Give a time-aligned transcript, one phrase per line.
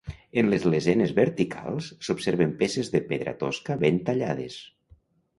[0.41, 4.57] En les lesenes verticals s'observen peces de pedra tosca ben tallades.